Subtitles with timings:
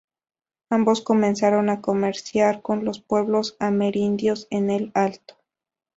[0.71, 5.35] Ambos comenzaron a comerciar con los pueblos Amerindios en el alto.